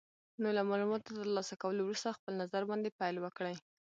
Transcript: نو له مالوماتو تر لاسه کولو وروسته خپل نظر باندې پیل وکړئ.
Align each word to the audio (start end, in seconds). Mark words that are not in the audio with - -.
نو 0.41 0.47
له 0.57 0.61
مالوماتو 0.69 1.09
تر 1.17 1.27
لاسه 1.35 1.53
کولو 1.61 1.79
وروسته 1.83 2.15
خپل 2.17 2.33
نظر 2.41 2.61
باندې 2.69 2.95
پیل 2.99 3.15
وکړئ. 3.21 3.55